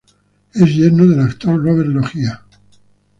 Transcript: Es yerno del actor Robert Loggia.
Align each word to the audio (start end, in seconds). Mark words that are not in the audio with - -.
Es 0.55 0.73
yerno 0.75 1.05
del 1.05 1.19
actor 1.21 1.63
Robert 1.63 1.89
Loggia. 1.89 2.43